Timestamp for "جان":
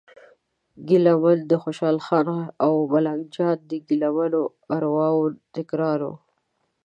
3.35-3.57